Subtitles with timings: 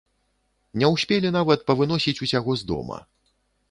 [0.81, 2.97] Не ўспелі нават павыносіць усяго з дома.